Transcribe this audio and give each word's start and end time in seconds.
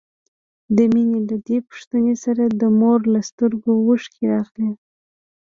د 0.75 0.77
مينې 0.93 1.19
له 1.29 1.37
دې 1.47 1.57
پوښتنې 1.67 2.15
سره 2.23 2.43
د 2.59 2.61
مور 2.79 2.99
له 3.13 3.19
سترګو 3.29 3.71
اوښکې 3.85 4.23
راغلې. 4.33 4.71